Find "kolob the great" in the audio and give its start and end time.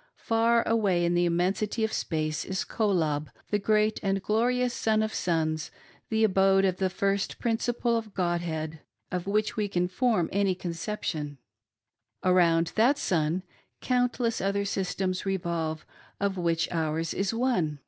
2.64-4.00